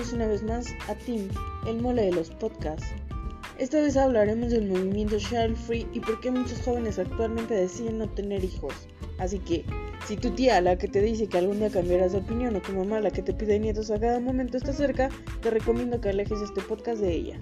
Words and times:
Una 0.00 0.26
vez 0.26 0.42
más 0.42 0.74
a 0.88 0.94
Team, 0.94 1.28
el 1.66 1.82
mole 1.82 2.06
de 2.06 2.12
los 2.12 2.30
podcasts. 2.30 2.86
Esta 3.58 3.80
vez 3.82 3.98
hablaremos 3.98 4.50
del 4.50 4.66
movimiento 4.66 5.18
Child 5.18 5.54
Free 5.56 5.86
y 5.92 6.00
por 6.00 6.18
qué 6.20 6.30
muchos 6.30 6.62
jóvenes 6.62 6.98
actualmente 6.98 7.52
deciden 7.52 7.98
no 7.98 8.08
tener 8.08 8.42
hijos. 8.42 8.72
Así 9.18 9.38
que, 9.40 9.62
si 10.06 10.16
tu 10.16 10.30
tía, 10.30 10.58
la 10.62 10.78
que 10.78 10.88
te 10.88 11.02
dice 11.02 11.28
que 11.28 11.36
algún 11.36 11.58
día 11.58 11.68
cambiarás 11.68 12.12
de 12.12 12.18
opinión, 12.18 12.56
o 12.56 12.62
tu 12.62 12.72
mamá, 12.72 12.98
la 13.00 13.10
que 13.10 13.20
te 13.22 13.34
pide 13.34 13.60
nietos 13.60 13.90
a 13.90 14.00
cada 14.00 14.20
momento, 14.20 14.56
está 14.56 14.72
cerca, 14.72 15.10
te 15.42 15.50
recomiendo 15.50 16.00
que 16.00 16.08
alejes 16.08 16.40
este 16.40 16.62
podcast 16.62 17.02
de 17.02 17.12
ella. 17.12 17.38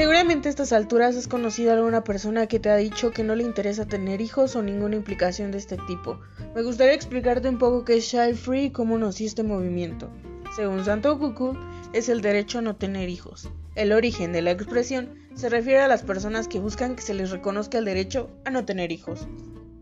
Seguramente 0.00 0.48
a 0.48 0.50
estas 0.50 0.72
alturas 0.72 1.14
has 1.14 1.28
conocido 1.28 1.72
a 1.72 1.74
alguna 1.74 2.04
persona 2.04 2.46
que 2.46 2.58
te 2.58 2.70
ha 2.70 2.76
dicho 2.76 3.10
que 3.10 3.22
no 3.22 3.34
le 3.34 3.42
interesa 3.44 3.84
tener 3.84 4.22
hijos 4.22 4.56
o 4.56 4.62
ninguna 4.62 4.96
implicación 4.96 5.50
de 5.50 5.58
este 5.58 5.76
tipo. 5.86 6.18
Me 6.54 6.62
gustaría 6.62 6.94
explicarte 6.94 7.50
un 7.50 7.58
poco 7.58 7.84
qué 7.84 7.98
es 7.98 8.08
Child 8.08 8.36
Free 8.36 8.64
y 8.64 8.70
cómo 8.70 8.96
nació 8.96 9.26
este 9.26 9.42
movimiento. 9.42 10.08
Según 10.56 10.86
Santo 10.86 11.18
Cucu, 11.18 11.54
es 11.92 12.08
el 12.08 12.22
derecho 12.22 12.60
a 12.60 12.62
no 12.62 12.76
tener 12.76 13.10
hijos. 13.10 13.50
El 13.74 13.92
origen 13.92 14.32
de 14.32 14.40
la 14.40 14.52
expresión 14.52 15.18
se 15.34 15.50
refiere 15.50 15.80
a 15.80 15.88
las 15.88 16.02
personas 16.02 16.48
que 16.48 16.60
buscan 16.60 16.96
que 16.96 17.02
se 17.02 17.12
les 17.12 17.30
reconozca 17.30 17.76
el 17.76 17.84
derecho 17.84 18.30
a 18.46 18.50
no 18.50 18.64
tener 18.64 18.92
hijos. 18.92 19.28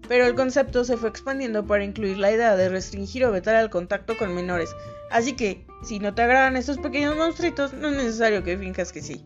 Pero 0.08 0.26
el 0.26 0.34
concepto 0.34 0.82
se 0.82 0.96
fue 0.96 1.10
expandiendo 1.10 1.64
para 1.64 1.84
incluir 1.84 2.18
la 2.18 2.32
idea 2.32 2.56
de 2.56 2.68
restringir 2.68 3.24
o 3.24 3.30
vetar 3.30 3.54
el 3.54 3.70
contacto 3.70 4.16
con 4.18 4.34
menores. 4.34 4.74
Así 5.12 5.34
que, 5.34 5.64
si 5.84 6.00
no 6.00 6.12
te 6.16 6.22
agradan 6.22 6.56
estos 6.56 6.78
pequeños 6.78 7.16
monstruitos, 7.16 7.72
no 7.72 7.90
es 7.90 7.94
necesario 7.94 8.42
que 8.42 8.58
finjas 8.58 8.90
que 8.90 9.00
sí. 9.00 9.24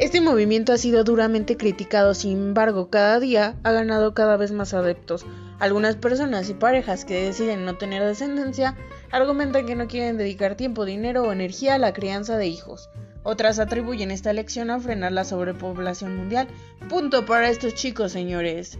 Este 0.00 0.22
movimiento 0.22 0.72
ha 0.72 0.78
sido 0.78 1.04
duramente 1.04 1.58
criticado, 1.58 2.14
sin 2.14 2.38
embargo, 2.38 2.88
cada 2.88 3.20
día 3.20 3.56
ha 3.62 3.72
ganado 3.72 4.14
cada 4.14 4.38
vez 4.38 4.50
más 4.50 4.72
adeptos. 4.72 5.26
Algunas 5.58 5.96
personas 5.96 6.48
y 6.48 6.54
parejas 6.54 7.04
que 7.04 7.22
deciden 7.22 7.66
no 7.66 7.76
tener 7.76 8.02
descendencia 8.02 8.78
argumentan 9.10 9.66
que 9.66 9.76
no 9.76 9.88
quieren 9.88 10.16
dedicar 10.16 10.54
tiempo, 10.54 10.86
dinero 10.86 11.24
o 11.24 11.32
energía 11.32 11.74
a 11.74 11.78
la 11.78 11.92
crianza 11.92 12.38
de 12.38 12.46
hijos. 12.46 12.88
Otras 13.24 13.58
atribuyen 13.58 14.10
esta 14.10 14.30
elección 14.30 14.70
a 14.70 14.80
frenar 14.80 15.12
la 15.12 15.24
sobrepoblación 15.24 16.16
mundial. 16.16 16.48
Punto 16.88 17.26
para 17.26 17.50
estos 17.50 17.74
chicos, 17.74 18.10
señores. 18.10 18.78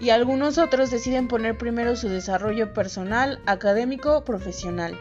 Y 0.00 0.10
algunos 0.10 0.58
otros 0.58 0.90
deciden 0.90 1.28
poner 1.28 1.56
primero 1.56 1.96
su 1.96 2.10
desarrollo 2.10 2.74
personal, 2.74 3.40
académico, 3.46 4.22
profesional. 4.22 4.98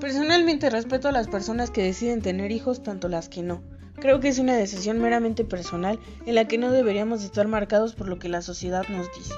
Personalmente 0.00 0.70
respeto 0.70 1.08
a 1.08 1.12
las 1.12 1.28
personas 1.28 1.70
que 1.70 1.82
deciden 1.82 2.22
tener 2.22 2.50
hijos, 2.50 2.82
tanto 2.82 3.08
las 3.08 3.28
que 3.28 3.42
no. 3.42 3.62
Creo 4.00 4.20
que 4.20 4.28
es 4.28 4.38
una 4.38 4.56
decisión 4.56 5.00
meramente 5.00 5.44
personal 5.44 5.98
en 6.26 6.34
la 6.34 6.46
que 6.46 6.58
no 6.58 6.70
deberíamos 6.70 7.24
estar 7.24 7.48
marcados 7.48 7.94
por 7.94 8.08
lo 8.08 8.18
que 8.18 8.28
la 8.28 8.42
sociedad 8.42 8.84
nos 8.88 9.08
dice. 9.14 9.34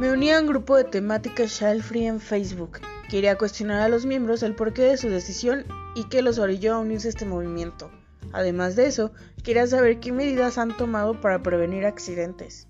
Me 0.00 0.12
uní 0.12 0.30
a 0.30 0.40
un 0.40 0.46
grupo 0.46 0.76
de 0.76 0.84
temática 0.84 1.46
Child 1.46 1.82
Free 1.82 2.06
en 2.06 2.20
Facebook. 2.20 2.80
Quería 3.08 3.38
cuestionar 3.38 3.82
a 3.82 3.88
los 3.88 4.04
miembros 4.04 4.42
el 4.42 4.54
porqué 4.54 4.82
de 4.82 4.96
su 4.96 5.08
decisión 5.08 5.64
y 5.94 6.04
qué 6.04 6.22
los 6.22 6.38
orilló 6.38 6.74
a 6.74 6.78
unirse 6.80 7.08
a 7.08 7.10
este 7.10 7.24
movimiento. 7.24 7.90
Además 8.32 8.76
de 8.76 8.86
eso, 8.86 9.12
quería 9.42 9.66
saber 9.66 10.00
qué 10.00 10.12
medidas 10.12 10.58
han 10.58 10.76
tomado 10.76 11.20
para 11.20 11.42
prevenir 11.42 11.86
accidentes. 11.86 12.68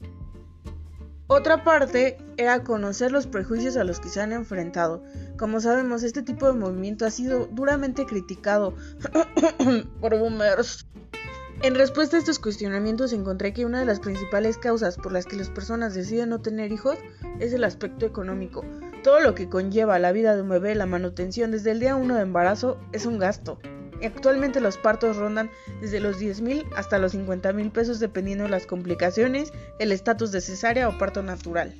Otra 1.29 1.65
parte 1.65 2.19
era 2.37 2.63
conocer 2.63 3.11
los 3.11 3.27
prejuicios 3.27 3.77
a 3.77 3.83
los 3.83 3.99
que 3.99 4.09
se 4.09 4.21
han 4.21 4.33
enfrentado. 4.33 5.03
Como 5.37 5.59
sabemos, 5.61 6.05
este 6.05 6.23
tipo 6.23 6.47
de 6.47 6.53
movimiento 6.53 7.05
ha 7.05 7.11
sido 7.11 7.47
duramente 7.51 8.07
criticado 8.07 8.75
por 10.01 10.17
boomers. 10.17 10.87
En 11.63 11.75
respuesta 11.75 12.17
a 12.17 12.21
estos 12.21 12.39
cuestionamientos 12.39 13.13
encontré 13.13 13.53
que 13.53 13.65
una 13.65 13.81
de 13.81 13.87
las 13.87 13.99
principales 13.99 14.57
causas 14.57 14.99
por 14.99 15.11
las 15.11 15.27
que 15.27 15.37
las 15.37 15.51
personas 15.51 15.95
deciden 15.95 16.29
no 16.29 16.43
tener 16.43 16.71
hijos 16.71 16.97
es 17.41 17.53
el 17.53 17.65
aspecto 17.65 18.07
económico. 18.07 18.65
Todo 19.03 19.19
lo 19.21 19.35
que 19.35 19.49
conlleva 19.49 19.99
la 19.99 20.13
vida 20.13 20.37
de 20.37 20.43
un 20.43 20.49
bebé, 20.49 20.77
la 20.77 20.87
manutención 20.87 21.51
desde 21.51 21.73
el 21.73 21.81
día 21.81 21.97
1 21.97 22.15
de 22.15 22.23
embarazo, 22.23 22.79
es 22.93 23.05
un 23.05 23.19
gasto. 23.19 23.59
Actualmente 24.05 24.61
los 24.61 24.77
partos 24.77 25.17
rondan 25.17 25.51
desde 25.81 26.01
los 26.01 26.19
10 26.19 26.41
mil 26.41 26.67
hasta 26.77 26.99
los 26.99 27.13
50 27.13 27.53
mil 27.53 27.71
pesos 27.71 28.01
dependiendo 28.01 28.45
de 28.45 28.51
las 28.51 28.67
complicaciones, 28.67 29.53
el 29.79 29.93
estatus 29.93 30.33
de 30.33 30.41
cesárea 30.41 30.89
o 30.89 30.99
parto 30.99 31.23
natural. 31.23 31.75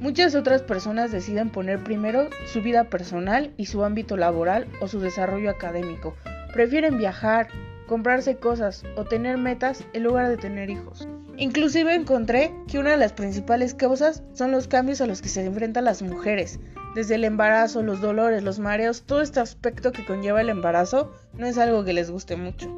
Muchas 0.00 0.34
otras 0.34 0.62
personas 0.62 1.12
deciden 1.12 1.50
poner 1.50 1.82
primero 1.82 2.28
su 2.46 2.62
vida 2.62 2.84
personal 2.84 3.52
y 3.56 3.66
su 3.66 3.84
ámbito 3.84 4.16
laboral 4.16 4.66
o 4.80 4.88
su 4.88 5.00
desarrollo 5.00 5.50
académico. 5.50 6.14
Prefieren 6.52 6.98
viajar, 6.98 7.48
comprarse 7.86 8.36
cosas 8.36 8.84
o 8.96 9.04
tener 9.04 9.36
metas 9.36 9.84
en 9.92 10.04
lugar 10.04 10.28
de 10.28 10.36
tener 10.36 10.70
hijos. 10.70 11.06
Inclusive 11.40 11.94
encontré 11.94 12.54
que 12.68 12.78
una 12.78 12.90
de 12.90 12.98
las 12.98 13.14
principales 13.14 13.72
causas 13.74 14.22
son 14.34 14.50
los 14.52 14.68
cambios 14.68 15.00
a 15.00 15.06
los 15.06 15.22
que 15.22 15.30
se 15.30 15.42
enfrentan 15.42 15.86
las 15.86 16.02
mujeres, 16.02 16.60
desde 16.94 17.14
el 17.14 17.24
embarazo, 17.24 17.82
los 17.82 18.02
dolores, 18.02 18.42
los 18.42 18.58
mareos, 18.58 19.04
todo 19.06 19.22
este 19.22 19.40
aspecto 19.40 19.90
que 19.90 20.04
conlleva 20.04 20.42
el 20.42 20.50
embarazo 20.50 21.14
no 21.32 21.46
es 21.46 21.56
algo 21.56 21.82
que 21.82 21.94
les 21.94 22.10
guste 22.10 22.36
mucho. 22.36 22.68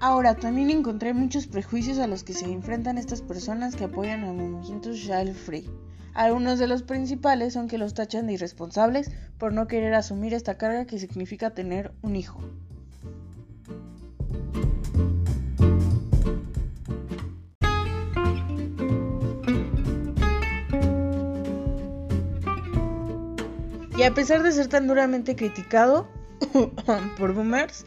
Ahora, 0.00 0.34
también 0.34 0.68
encontré 0.70 1.14
muchos 1.14 1.46
prejuicios 1.46 2.00
a 2.00 2.08
los 2.08 2.24
que 2.24 2.32
se 2.32 2.46
enfrentan 2.46 2.98
estas 2.98 3.22
personas 3.22 3.76
que 3.76 3.84
apoyan 3.84 4.24
al 4.24 4.34
movimiento 4.34 4.92
Child 4.92 5.36
Free. 5.36 5.70
Algunos 6.14 6.58
de 6.58 6.66
los 6.66 6.82
principales 6.82 7.52
son 7.52 7.68
que 7.68 7.78
los 7.78 7.94
tachan 7.94 8.26
de 8.26 8.32
irresponsables 8.32 9.12
por 9.38 9.52
no 9.52 9.68
querer 9.68 9.94
asumir 9.94 10.34
esta 10.34 10.58
carga 10.58 10.86
que 10.86 10.98
significa 10.98 11.50
tener 11.50 11.92
un 12.02 12.16
hijo. 12.16 12.40
Y 24.00 24.02
a 24.02 24.14
pesar 24.14 24.42
de 24.42 24.50
ser 24.50 24.68
tan 24.68 24.86
duramente 24.86 25.36
criticado 25.36 26.08
por 27.18 27.34
boomers, 27.34 27.84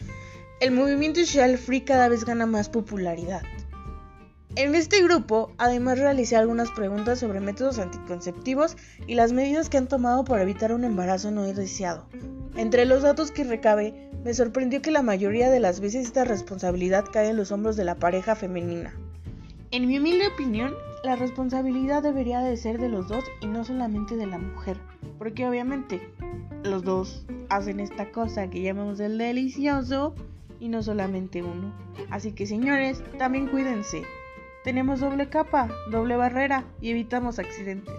el 0.60 0.70
movimiento 0.70 1.22
Shell 1.22 1.58
Free 1.58 1.82
cada 1.82 2.08
vez 2.08 2.24
gana 2.24 2.46
más 2.46 2.70
popularidad. 2.70 3.42
En 4.56 4.76
este 4.76 5.02
grupo, 5.02 5.52
además 5.58 5.98
realicé 5.98 6.36
algunas 6.36 6.70
preguntas 6.70 7.18
sobre 7.18 7.40
métodos 7.40 7.80
anticonceptivos 7.80 8.78
y 9.08 9.16
las 9.16 9.34
medidas 9.34 9.70
que 9.70 9.80
han 9.80 9.88
tomado 9.88 10.24
para 10.24 10.44
evitar 10.44 10.72
un 10.72 10.84
embarazo 10.84 11.32
no 11.32 11.42
deseado. 11.52 12.06
Entre 12.56 12.86
los 12.86 13.02
datos 13.02 13.32
que 13.32 13.44
recabe, 13.44 14.12
me 14.24 14.36
sorprendió 14.36 14.84
que 14.84 14.92
la 14.92 15.02
mayoría 15.02 15.50
de 15.50 15.62
las 15.62 15.80
veces 15.80 16.06
esta 16.06 16.26
responsabilidad 16.26 17.06
cae 17.12 17.30
en 17.30 17.38
los 17.38 17.52
hombros 17.52 17.76
de 17.76 17.86
la 17.86 17.96
pareja 17.96 18.36
femenina. 18.36 18.94
En 19.72 19.88
mi 19.88 19.98
humilde 19.98 20.28
opinión, 20.28 20.76
la 21.04 21.16
responsabilidad 21.16 22.04
debería 22.04 22.42
de 22.42 22.56
ser 22.56 22.80
de 22.80 22.90
los 22.90 23.08
dos 23.08 23.24
y 23.42 23.48
no 23.48 23.64
solamente 23.64 24.16
de 24.16 24.28
la 24.28 24.38
mujer, 24.38 24.78
porque 25.24 25.48
obviamente 25.48 26.02
los 26.66 26.84
dos 26.84 27.26
hacen 27.48 27.80
esta 27.80 28.12
cosa 28.12 28.50
que 28.50 28.62
llamamos 28.62 29.00
el 29.00 29.18
delicioso 29.18 30.16
y 30.60 30.68
no 30.68 30.84
solamente 30.84 31.42
uno. 31.42 31.74
Así 32.10 32.34
que 32.34 32.46
señores, 32.46 33.02
también 33.18 33.48
cuídense. 33.48 34.04
Tenemos 34.66 35.00
doble 35.00 35.30
capa, 35.30 35.70
doble 35.90 36.18
barrera 36.18 36.66
y 36.82 36.90
evitamos 36.90 37.40
accidentes. 37.40 37.96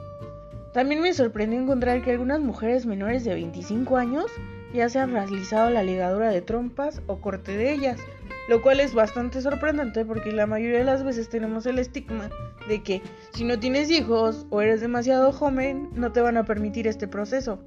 También 0.75 1.01
me 1.01 1.15
sorprendió 1.15 1.59
encontrar 1.59 2.03
que 2.03 2.11
algunas 2.11 2.41
mujeres 2.41 2.85
menores 2.85 3.25
de 3.25 3.33
25 3.33 3.97
años 3.97 4.27
ya 4.75 4.91
se 4.91 4.99
han 4.99 5.13
realizado 5.13 5.71
la 5.71 5.83
ligadura 5.83 6.29
de 6.29 6.43
trompas 6.43 7.01
o 7.07 7.23
corte 7.23 7.57
de 7.57 7.73
ellas, 7.73 7.99
lo 8.49 8.63
cual 8.63 8.81
es 8.81 8.95
bastante 8.95 9.41
sorprendente 9.41 10.05
porque 10.05 10.33
la 10.33 10.47
mayoría 10.47 10.79
de 10.79 10.85
las 10.85 11.05
veces 11.05 11.29
tenemos 11.29 11.67
el 11.67 11.79
estigma 11.79 12.31
de 12.69 12.83
que 12.83 13.03
si 13.33 13.45
no 13.45 13.59
tienes 13.59 13.91
hijos 13.91 14.47
o 14.51 14.61
eres 14.61 14.81
demasiado 14.81 15.33
joven 15.33 15.91
no 15.95 16.13
te 16.13 16.21
van 16.21 16.37
a 16.37 16.45
permitir 16.45 16.87
este 16.87 17.09
proceso. 17.09 17.59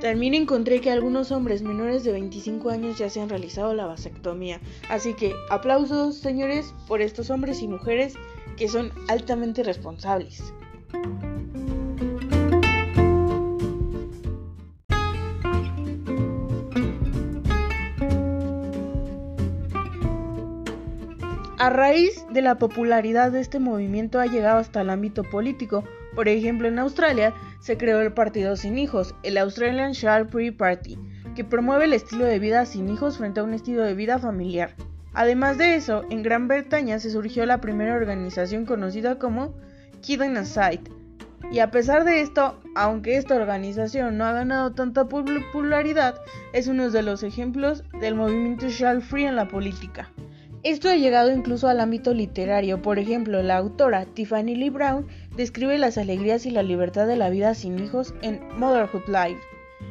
También 0.00 0.34
encontré 0.34 0.80
que 0.80 0.92
algunos 0.92 1.32
hombres 1.32 1.62
menores 1.62 2.04
de 2.04 2.12
25 2.12 2.70
años 2.70 2.98
ya 2.98 3.10
se 3.10 3.20
han 3.20 3.28
realizado 3.28 3.74
la 3.74 3.86
vasectomía, 3.86 4.60
así 4.88 5.14
que 5.14 5.34
aplausos 5.50 6.16
señores 6.16 6.72
por 6.86 7.02
estos 7.02 7.30
hombres 7.30 7.62
y 7.62 7.68
mujeres 7.68 8.14
que 8.56 8.68
son 8.68 8.92
altamente 9.08 9.64
responsables. 9.64 10.52
A 21.60 21.70
raíz 21.70 22.24
de 22.30 22.40
la 22.40 22.56
popularidad 22.56 23.32
de 23.32 23.40
este 23.40 23.58
movimiento 23.58 24.20
ha 24.20 24.26
llegado 24.26 24.58
hasta 24.58 24.82
el 24.82 24.90
ámbito 24.90 25.24
político. 25.24 25.82
Por 26.14 26.28
ejemplo, 26.28 26.68
en 26.68 26.78
Australia 26.78 27.34
se 27.58 27.76
creó 27.76 28.00
el 28.00 28.12
Partido 28.12 28.54
Sin 28.54 28.78
Hijos, 28.78 29.16
el 29.24 29.36
Australian 29.38 29.92
Child 29.92 30.28
Free 30.30 30.52
Party, 30.52 30.96
que 31.34 31.42
promueve 31.42 31.86
el 31.86 31.94
estilo 31.94 32.26
de 32.26 32.38
vida 32.38 32.64
sin 32.64 32.88
hijos 32.88 33.18
frente 33.18 33.40
a 33.40 33.42
un 33.42 33.54
estilo 33.54 33.82
de 33.82 33.94
vida 33.94 34.20
familiar. 34.20 34.76
Además 35.14 35.58
de 35.58 35.74
eso, 35.74 36.04
en 36.10 36.22
Gran 36.22 36.46
Bretaña 36.46 37.00
se 37.00 37.10
surgió 37.10 37.44
la 37.44 37.60
primera 37.60 37.96
organización 37.96 38.64
conocida 38.64 39.18
como 39.18 39.52
Kid 40.00 40.22
Aside. 40.22 40.84
Y 41.50 41.58
a 41.58 41.72
pesar 41.72 42.04
de 42.04 42.20
esto, 42.20 42.60
aunque 42.76 43.16
esta 43.16 43.34
organización 43.34 44.16
no 44.16 44.26
ha 44.26 44.32
ganado 44.32 44.74
tanta 44.74 45.08
popularidad, 45.08 46.20
es 46.52 46.68
uno 46.68 46.88
de 46.90 47.02
los 47.02 47.24
ejemplos 47.24 47.82
del 48.00 48.14
movimiento 48.14 48.68
child 48.68 49.02
free 49.02 49.24
en 49.24 49.34
la 49.34 49.48
política. 49.48 50.08
Esto 50.68 50.90
ha 50.90 50.96
llegado 50.96 51.32
incluso 51.32 51.66
al 51.66 51.80
ámbito 51.80 52.12
literario, 52.12 52.82
por 52.82 52.98
ejemplo, 52.98 53.42
la 53.42 53.56
autora 53.56 54.04
Tiffany 54.04 54.54
Lee 54.54 54.68
Brown 54.68 55.06
describe 55.34 55.78
las 55.78 55.96
alegrías 55.96 56.44
y 56.44 56.50
la 56.50 56.62
libertad 56.62 57.06
de 57.06 57.16
la 57.16 57.30
vida 57.30 57.54
sin 57.54 57.78
hijos 57.78 58.12
en 58.20 58.38
Motherhood 58.58 59.06
Life. 59.06 59.40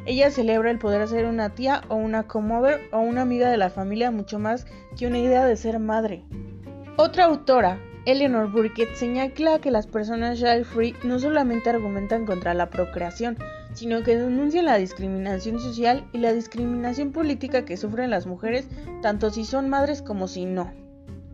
Ella 0.05 0.29
celebra 0.29 0.69
el 0.69 0.77
poder 0.77 1.07
ser 1.07 1.25
una 1.25 1.55
tía 1.55 1.81
o 1.87 1.95
una 1.95 2.27
comover 2.27 2.79
o 2.91 2.99
una 2.99 3.23
amiga 3.23 3.49
de 3.49 3.57
la 3.57 3.71
familia 3.71 4.11
mucho 4.11 4.37
más 4.37 4.67
que 4.95 5.07
una 5.07 5.17
idea 5.17 5.47
de 5.47 5.55
ser 5.55 5.79
madre. 5.79 6.23
Otra 6.95 7.25
autora, 7.25 7.79
Eleanor 8.05 8.51
Burkett, 8.51 8.93
señala 8.93 9.59
que 9.59 9.71
las 9.71 9.87
personas 9.87 10.37
child 10.37 10.63
free 10.63 10.93
no 11.03 11.17
solamente 11.17 11.71
argumentan 11.71 12.27
contra 12.27 12.53
la 12.53 12.69
procreación, 12.69 13.35
sino 13.77 14.01
que 14.01 14.17
denuncian 14.17 14.65
la 14.65 14.79
discriminación 14.79 15.59
social 15.59 16.03
y 16.11 16.17
la 16.17 16.33
discriminación 16.33 17.11
política 17.11 17.63
que 17.63 17.77
sufren 17.77 18.09
las 18.09 18.25
mujeres, 18.25 18.67
tanto 19.03 19.29
si 19.29 19.45
son 19.45 19.69
madres 19.69 20.01
como 20.01 20.27
si 20.27 20.45
no. 20.45 20.73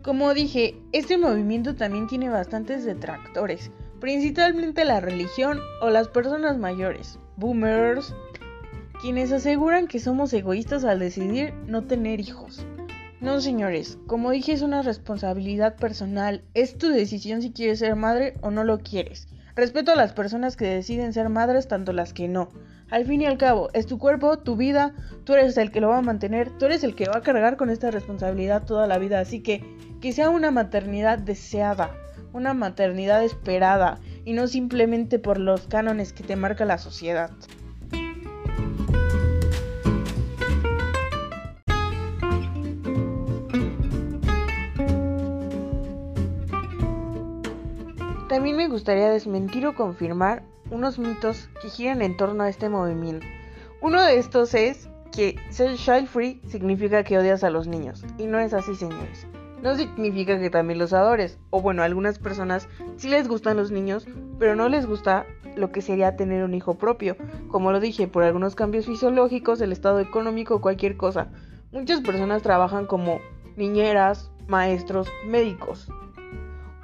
Como 0.02 0.34
dije, 0.34 0.78
este 0.92 1.16
movimiento 1.16 1.74
también 1.74 2.06
tiene 2.06 2.28
bastantes 2.28 2.84
detractores, 2.84 3.70
principalmente 3.98 4.84
la 4.84 5.00
religión 5.00 5.58
o 5.80 5.88
las 5.88 6.08
personas 6.08 6.58
mayores, 6.58 7.18
boomers, 7.38 8.14
quienes 9.00 9.32
aseguran 9.32 9.86
que 9.86 9.98
somos 9.98 10.30
egoístas 10.34 10.84
al 10.84 10.98
decidir 10.98 11.54
no 11.66 11.84
tener 11.84 12.20
hijos. 12.20 12.66
No, 13.22 13.40
señores, 13.40 13.96
como 14.06 14.32
dije 14.32 14.52
es 14.52 14.60
una 14.60 14.82
responsabilidad 14.82 15.76
personal, 15.76 16.44
es 16.52 16.76
tu 16.76 16.90
decisión 16.90 17.40
si 17.40 17.52
quieres 17.52 17.78
ser 17.78 17.96
madre 17.96 18.34
o 18.42 18.50
no 18.50 18.64
lo 18.64 18.80
quieres. 18.80 19.28
Respeto 19.56 19.92
a 19.92 19.96
las 19.96 20.12
personas 20.12 20.56
que 20.56 20.66
deciden 20.66 21.12
ser 21.12 21.28
madres, 21.28 21.68
tanto 21.68 21.92
las 21.92 22.12
que 22.12 22.26
no. 22.26 22.48
Al 22.90 23.06
fin 23.06 23.22
y 23.22 23.26
al 23.26 23.38
cabo, 23.38 23.70
es 23.72 23.86
tu 23.86 23.98
cuerpo, 23.98 24.38
tu 24.38 24.56
vida, 24.56 24.94
tú 25.22 25.34
eres 25.34 25.56
el 25.56 25.70
que 25.70 25.80
lo 25.80 25.90
va 25.90 25.98
a 25.98 26.02
mantener, 26.02 26.50
tú 26.58 26.66
eres 26.66 26.82
el 26.82 26.96
que 26.96 27.08
va 27.08 27.18
a 27.18 27.22
cargar 27.22 27.56
con 27.56 27.70
esta 27.70 27.92
responsabilidad 27.92 28.64
toda 28.64 28.88
la 28.88 28.98
vida, 28.98 29.20
así 29.20 29.40
que 29.40 29.62
que 30.00 30.12
sea 30.12 30.28
una 30.28 30.50
maternidad 30.50 31.18
deseada, 31.18 31.92
una 32.32 32.52
maternidad 32.52 33.22
esperada, 33.22 34.00
y 34.24 34.32
no 34.32 34.48
simplemente 34.48 35.20
por 35.20 35.38
los 35.38 35.68
cánones 35.68 36.12
que 36.12 36.24
te 36.24 36.34
marca 36.34 36.64
la 36.64 36.78
sociedad. 36.78 37.30
También 48.34 48.56
me 48.56 48.66
gustaría 48.66 49.10
desmentir 49.10 49.64
o 49.64 49.76
confirmar 49.76 50.42
unos 50.68 50.98
mitos 50.98 51.48
que 51.62 51.68
giran 51.68 52.02
en 52.02 52.16
torno 52.16 52.42
a 52.42 52.48
este 52.48 52.68
movimiento. 52.68 53.24
Uno 53.80 54.02
de 54.02 54.18
estos 54.18 54.54
es 54.54 54.88
que 55.12 55.36
ser 55.50 55.76
child 55.76 56.08
free 56.08 56.40
significa 56.48 57.04
que 57.04 57.16
odias 57.16 57.44
a 57.44 57.50
los 57.50 57.68
niños. 57.68 58.04
Y 58.18 58.26
no 58.26 58.40
es 58.40 58.52
así, 58.52 58.74
señores. 58.74 59.28
No 59.62 59.76
significa 59.76 60.36
que 60.40 60.50
también 60.50 60.80
los 60.80 60.92
adores. 60.92 61.38
O 61.50 61.62
bueno, 61.62 61.84
algunas 61.84 62.18
personas 62.18 62.66
sí 62.96 63.08
les 63.08 63.28
gustan 63.28 63.56
los 63.56 63.70
niños, 63.70 64.04
pero 64.40 64.56
no 64.56 64.68
les 64.68 64.84
gusta 64.84 65.26
lo 65.54 65.70
que 65.70 65.80
sería 65.80 66.16
tener 66.16 66.42
un 66.42 66.54
hijo 66.54 66.74
propio. 66.74 67.16
Como 67.46 67.70
lo 67.70 67.78
dije, 67.78 68.08
por 68.08 68.24
algunos 68.24 68.56
cambios 68.56 68.86
fisiológicos, 68.86 69.60
el 69.60 69.70
estado 69.70 70.00
económico, 70.00 70.60
cualquier 70.60 70.96
cosa. 70.96 71.28
Muchas 71.70 72.00
personas 72.00 72.42
trabajan 72.42 72.86
como 72.86 73.20
niñeras, 73.56 74.32
maestros, 74.48 75.06
médicos. 75.24 75.88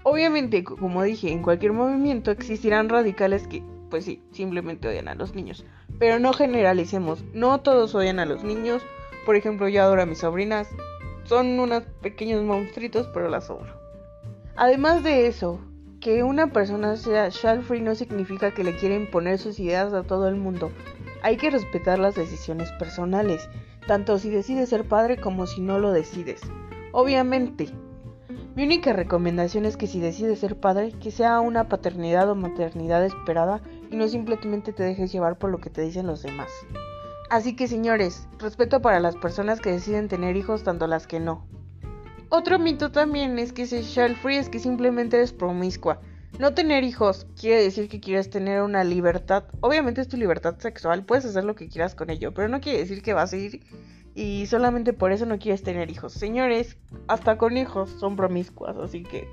Obviamente, 0.02 0.64
como 0.64 1.02
dije, 1.02 1.30
en 1.30 1.42
cualquier 1.42 1.72
movimiento 1.72 2.30
existirán 2.30 2.88
radicales 2.88 3.46
que, 3.46 3.62
pues 3.90 4.04
sí, 4.04 4.22
simplemente 4.32 4.88
odian 4.88 5.08
a 5.08 5.14
los 5.14 5.34
niños. 5.34 5.64
Pero 5.98 6.18
no 6.18 6.32
generalicemos, 6.32 7.22
no 7.34 7.60
todos 7.60 7.94
odian 7.94 8.18
a 8.18 8.26
los 8.26 8.42
niños. 8.42 8.82
Por 9.26 9.36
ejemplo, 9.36 9.68
yo 9.68 9.82
adoro 9.82 10.02
a 10.02 10.06
mis 10.06 10.18
sobrinas. 10.18 10.68
Son 11.24 11.60
unos 11.60 11.82
pequeños 12.00 12.42
monstruitos, 12.42 13.08
pero 13.12 13.28
las 13.28 13.50
adoro. 13.50 13.78
Además 14.56 15.02
de 15.02 15.26
eso, 15.26 15.60
que 16.00 16.22
una 16.22 16.50
persona 16.50 16.96
sea 16.96 17.30
child 17.30 17.62
free 17.62 17.82
no 17.82 17.94
significa 17.94 18.52
que 18.52 18.64
le 18.64 18.76
quiera 18.76 18.94
imponer 18.94 19.38
sus 19.38 19.60
ideas 19.60 19.92
a 19.92 20.02
todo 20.02 20.28
el 20.28 20.36
mundo. 20.36 20.72
Hay 21.22 21.36
que 21.36 21.50
respetar 21.50 21.98
las 21.98 22.14
decisiones 22.14 22.72
personales, 22.72 23.50
tanto 23.86 24.18
si 24.18 24.30
decides 24.30 24.70
ser 24.70 24.84
padre 24.88 25.18
como 25.18 25.46
si 25.46 25.60
no 25.60 25.78
lo 25.78 25.92
decides. 25.92 26.40
Obviamente, 26.92 27.68
mi 28.60 28.66
única 28.66 28.92
recomendación 28.92 29.64
es 29.64 29.78
que 29.78 29.86
si 29.86 30.00
decides 30.00 30.40
ser 30.40 30.54
padre, 30.54 30.92
que 31.00 31.10
sea 31.10 31.40
una 31.40 31.70
paternidad 31.70 32.28
o 32.28 32.34
maternidad 32.34 33.02
esperada 33.06 33.62
y 33.90 33.96
no 33.96 34.06
simplemente 34.06 34.74
te 34.74 34.82
dejes 34.82 35.10
llevar 35.10 35.38
por 35.38 35.48
lo 35.50 35.62
que 35.62 35.70
te 35.70 35.80
dicen 35.80 36.06
los 36.06 36.22
demás. 36.22 36.50
Así 37.30 37.56
que 37.56 37.68
señores, 37.68 38.28
respeto 38.38 38.82
para 38.82 39.00
las 39.00 39.16
personas 39.16 39.62
que 39.62 39.70
deciden 39.70 40.08
tener 40.08 40.36
hijos, 40.36 40.62
tanto 40.62 40.86
las 40.86 41.06
que 41.06 41.20
no. 41.20 41.46
Otro 42.28 42.58
mito 42.58 42.92
también 42.92 43.38
es 43.38 43.54
que 43.54 43.64
child 43.64 44.16
free 44.16 44.36
es 44.36 44.50
que 44.50 44.58
simplemente 44.58 45.16
eres 45.16 45.32
promiscua. 45.32 46.02
No 46.38 46.52
tener 46.52 46.84
hijos 46.84 47.26
quiere 47.40 47.62
decir 47.62 47.88
que 47.88 48.00
quieres 48.00 48.28
tener 48.28 48.60
una 48.60 48.84
libertad. 48.84 49.44
Obviamente 49.60 50.02
es 50.02 50.08
tu 50.08 50.18
libertad 50.18 50.58
sexual, 50.58 51.06
puedes 51.06 51.24
hacer 51.24 51.44
lo 51.44 51.54
que 51.54 51.68
quieras 51.68 51.94
con 51.94 52.10
ello, 52.10 52.34
pero 52.34 52.48
no 52.48 52.60
quiere 52.60 52.80
decir 52.80 53.00
que 53.00 53.14
vas 53.14 53.32
a 53.32 53.38
ir 53.38 53.62
y 54.14 54.46
solamente 54.46 54.92
por 54.92 55.12
eso 55.12 55.26
no 55.26 55.38
quieres 55.38 55.62
tener 55.62 55.90
hijos. 55.90 56.12
Señores, 56.12 56.76
hasta 57.08 57.38
con 57.38 57.56
hijos 57.56 57.90
son 57.98 58.16
promiscuas, 58.16 58.76
así 58.76 59.02
que 59.02 59.28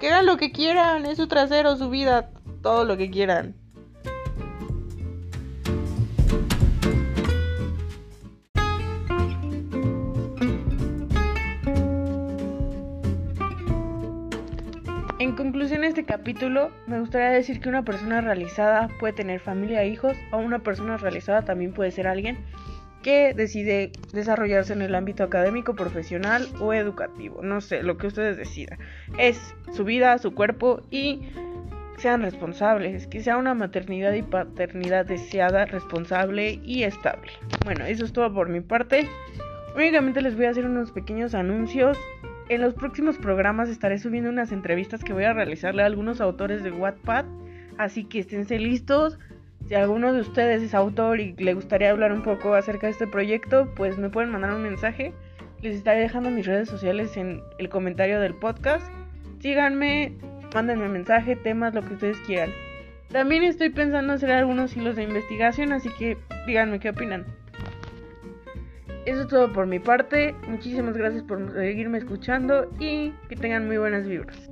que 0.00 0.08
hagan 0.08 0.26
lo 0.26 0.36
que 0.36 0.52
quieran, 0.52 1.06
es 1.06 1.16
su 1.16 1.26
trasero, 1.26 1.76
su 1.76 1.88
vida, 1.88 2.30
todo 2.62 2.84
lo 2.84 2.96
que 2.96 3.10
quieran. 3.10 3.54
En 15.18 15.34
conclusión 15.34 15.80
de 15.80 15.88
este 15.88 16.04
capítulo, 16.04 16.70
me 16.86 17.00
gustaría 17.00 17.30
decir 17.30 17.60
que 17.60 17.70
una 17.70 17.84
persona 17.84 18.20
realizada 18.20 18.88
puede 19.00 19.14
tener 19.14 19.40
familia 19.40 19.82
e 19.82 19.88
hijos, 19.88 20.16
o 20.30 20.36
una 20.36 20.58
persona 20.58 20.98
realizada 20.98 21.42
también 21.42 21.72
puede 21.72 21.90
ser 21.90 22.06
alguien 22.06 22.44
que 23.06 23.34
decide 23.34 23.92
desarrollarse 24.12 24.72
en 24.72 24.82
el 24.82 24.92
ámbito 24.96 25.22
académico, 25.22 25.76
profesional 25.76 26.48
o 26.58 26.74
educativo. 26.74 27.40
No 27.40 27.60
sé, 27.60 27.84
lo 27.84 27.98
que 27.98 28.08
ustedes 28.08 28.36
decidan. 28.36 28.80
Es 29.16 29.54
su 29.72 29.84
vida, 29.84 30.18
su 30.18 30.34
cuerpo 30.34 30.82
y 30.90 31.20
sean 31.98 32.22
responsables, 32.22 33.06
que 33.06 33.22
sea 33.22 33.36
una 33.36 33.54
maternidad 33.54 34.12
y 34.14 34.22
paternidad 34.22 35.06
deseada, 35.06 35.66
responsable 35.66 36.58
y 36.64 36.82
estable. 36.82 37.30
Bueno, 37.64 37.84
eso 37.84 38.04
es 38.04 38.12
todo 38.12 38.34
por 38.34 38.48
mi 38.48 38.60
parte. 38.60 39.06
Únicamente 39.76 40.20
les 40.20 40.34
voy 40.34 40.46
a 40.46 40.50
hacer 40.50 40.66
unos 40.66 40.90
pequeños 40.90 41.32
anuncios. 41.36 41.96
En 42.48 42.60
los 42.60 42.74
próximos 42.74 43.18
programas 43.18 43.68
estaré 43.68 44.00
subiendo 44.00 44.30
unas 44.30 44.50
entrevistas 44.50 45.04
que 45.04 45.12
voy 45.12 45.22
a 45.22 45.32
realizarle 45.32 45.84
a 45.84 45.86
algunos 45.86 46.20
autores 46.20 46.64
de 46.64 46.72
Wattpad, 46.72 47.24
así 47.78 48.02
que 48.02 48.18
esténse 48.18 48.58
listos. 48.58 49.20
Si 49.68 49.74
alguno 49.74 50.12
de 50.12 50.20
ustedes 50.20 50.62
es 50.62 50.74
autor 50.74 51.18
y 51.18 51.32
le 51.38 51.54
gustaría 51.54 51.90
hablar 51.90 52.12
un 52.12 52.22
poco 52.22 52.54
acerca 52.54 52.86
de 52.86 52.92
este 52.92 53.08
proyecto, 53.08 53.68
pues 53.74 53.98
me 53.98 54.10
pueden 54.10 54.30
mandar 54.30 54.52
un 54.52 54.62
mensaje. 54.62 55.12
Les 55.60 55.76
estaré 55.76 56.00
dejando 56.00 56.30
mis 56.30 56.46
redes 56.46 56.68
sociales 56.68 57.16
en 57.16 57.42
el 57.58 57.68
comentario 57.68 58.20
del 58.20 58.34
podcast. 58.34 58.86
Síganme, 59.40 60.12
mándenme 60.54 60.88
mensaje, 60.88 61.34
temas, 61.34 61.74
lo 61.74 61.82
que 61.82 61.94
ustedes 61.94 62.18
quieran. 62.26 62.50
También 63.10 63.42
estoy 63.42 63.70
pensando 63.70 64.12
hacer 64.12 64.30
algunos 64.30 64.76
hilos 64.76 64.94
de 64.94 65.02
investigación, 65.02 65.72
así 65.72 65.88
que 65.98 66.16
díganme 66.46 66.78
qué 66.78 66.90
opinan. 66.90 67.24
Eso 69.04 69.22
es 69.22 69.28
todo 69.28 69.52
por 69.52 69.66
mi 69.66 69.80
parte. 69.80 70.34
Muchísimas 70.48 70.96
gracias 70.96 71.24
por 71.24 71.52
seguirme 71.52 71.98
escuchando 71.98 72.70
y 72.78 73.12
que 73.28 73.36
tengan 73.36 73.66
muy 73.66 73.78
buenas 73.78 74.06
vibras. 74.06 74.48